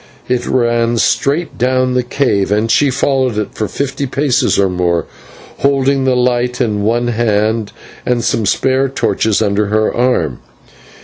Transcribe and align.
It 0.27 0.47
ran 0.47 0.97
straight 0.97 1.59
down 1.59 1.93
the 1.93 2.01
cave, 2.01 2.51
and 2.51 2.71
she 2.71 2.89
followed 2.89 3.37
it 3.37 3.53
for 3.53 3.67
fifty 3.67 4.07
paces 4.07 4.57
or 4.57 4.67
more, 4.67 5.05
holding 5.59 6.05
the 6.05 6.15
light 6.15 6.59
in 6.59 6.81
one 6.81 7.09
hand, 7.09 7.71
and 8.03 8.23
some 8.23 8.47
spare 8.47 8.89
torches 8.89 9.43
under 9.43 9.67
her 9.67 9.93
arm. 9.93 10.39